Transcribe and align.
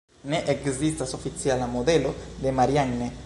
Ne 0.31 0.37
ekzistas 0.53 1.13
oficiala 1.19 1.69
modelo 1.75 2.15
de 2.47 2.55
Marianne. 2.61 3.17